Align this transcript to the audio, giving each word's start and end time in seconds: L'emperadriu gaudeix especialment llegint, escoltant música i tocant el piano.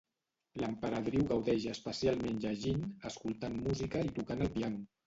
L'emperadriu 0.61 1.27
gaudeix 1.33 1.67
especialment 1.75 2.43
llegint, 2.47 2.83
escoltant 3.13 3.63
música 3.71 4.07
i 4.11 4.15
tocant 4.21 4.47
el 4.49 4.57
piano. 4.61 4.87